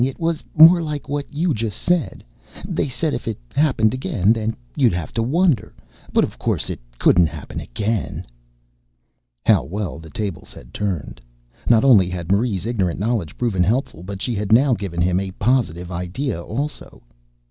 It 0.03 0.19
was 0.19 0.43
more 0.57 0.81
like 0.81 1.07
what 1.07 1.31
you 1.31 1.53
just 1.53 1.77
said. 1.79 2.23
They 2.67 2.89
said 2.89 3.13
if 3.13 3.27
it 3.27 3.37
happened 3.53 3.93
again, 3.93 4.33
then 4.33 4.55
you'd 4.75 4.93
have 4.93 5.11
to 5.13 5.21
wonder. 5.21 5.75
But 6.11 6.23
of 6.23 6.39
course 6.39 6.71
it 6.71 6.79
couldn't 6.97 7.27
happen 7.27 7.59
again." 7.59 8.25
How 9.45 9.63
well 9.63 9.99
the 9.99 10.09
tables 10.09 10.53
had 10.53 10.73
turned! 10.73 11.21
Not 11.69 11.83
only 11.83 12.09
had 12.09 12.31
Marie's 12.31 12.65
ignorant 12.65 12.99
knowledge 12.99 13.37
proven 13.37 13.63
helpful 13.63 14.01
but 14.01 14.23
she 14.23 14.33
had 14.33 14.51
now 14.51 14.73
given 14.73 15.01
him 15.01 15.19
a 15.19 15.29
positive 15.37 15.91
idea 15.91 16.41
also. 16.41 17.03